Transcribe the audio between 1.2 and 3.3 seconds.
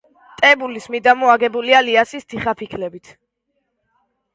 აგებულია ლიასის თიხაფიქლებით.